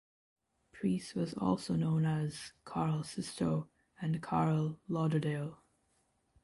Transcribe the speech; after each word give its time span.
Preece 0.71 1.13
was 1.13 1.35
also 1.35 1.75
known 1.75 2.05
as 2.07 2.53
Carl 2.65 3.03
Sisto 3.03 3.69
and 4.01 4.19
Carl 4.19 4.79
Lauderdale. 4.87 5.59